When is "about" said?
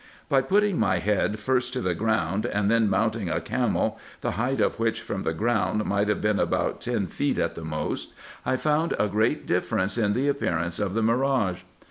6.39-6.81